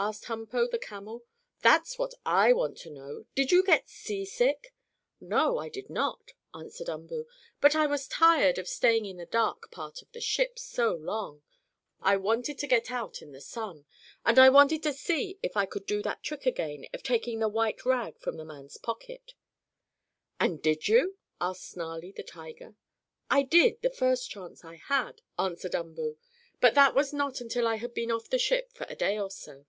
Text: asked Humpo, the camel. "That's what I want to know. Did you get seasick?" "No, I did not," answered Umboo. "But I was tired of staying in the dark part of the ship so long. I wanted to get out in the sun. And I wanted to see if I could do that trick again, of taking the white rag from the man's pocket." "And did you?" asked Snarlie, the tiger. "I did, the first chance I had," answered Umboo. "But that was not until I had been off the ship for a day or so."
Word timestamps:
asked 0.00 0.24
Humpo, 0.24 0.66
the 0.68 0.80
camel. 0.80 1.22
"That's 1.60 1.96
what 1.96 2.12
I 2.26 2.52
want 2.52 2.76
to 2.78 2.90
know. 2.90 3.26
Did 3.36 3.52
you 3.52 3.62
get 3.62 3.88
seasick?" 3.88 4.74
"No, 5.20 5.58
I 5.58 5.68
did 5.68 5.88
not," 5.88 6.32
answered 6.52 6.88
Umboo. 6.88 7.28
"But 7.60 7.76
I 7.76 7.86
was 7.86 8.08
tired 8.08 8.58
of 8.58 8.66
staying 8.66 9.04
in 9.04 9.18
the 9.18 9.26
dark 9.26 9.70
part 9.70 10.02
of 10.02 10.10
the 10.10 10.20
ship 10.20 10.58
so 10.58 10.92
long. 10.92 11.44
I 12.00 12.16
wanted 12.16 12.58
to 12.58 12.66
get 12.66 12.90
out 12.90 13.22
in 13.22 13.30
the 13.30 13.40
sun. 13.40 13.84
And 14.24 14.40
I 14.40 14.48
wanted 14.48 14.82
to 14.82 14.92
see 14.92 15.38
if 15.40 15.56
I 15.56 15.66
could 15.66 15.86
do 15.86 16.02
that 16.02 16.24
trick 16.24 16.46
again, 16.46 16.84
of 16.92 17.04
taking 17.04 17.38
the 17.38 17.46
white 17.48 17.84
rag 17.86 18.18
from 18.18 18.38
the 18.38 18.44
man's 18.44 18.78
pocket." 18.78 19.34
"And 20.40 20.60
did 20.60 20.88
you?" 20.88 21.16
asked 21.40 21.68
Snarlie, 21.72 22.10
the 22.10 22.24
tiger. 22.24 22.74
"I 23.30 23.42
did, 23.44 23.80
the 23.82 23.88
first 23.88 24.28
chance 24.32 24.64
I 24.64 24.74
had," 24.84 25.22
answered 25.38 25.76
Umboo. 25.76 26.18
"But 26.60 26.74
that 26.74 26.92
was 26.96 27.12
not 27.12 27.40
until 27.40 27.68
I 27.68 27.76
had 27.76 27.94
been 27.94 28.10
off 28.10 28.28
the 28.28 28.38
ship 28.40 28.72
for 28.72 28.84
a 28.88 28.96
day 28.96 29.16
or 29.16 29.30
so." 29.30 29.64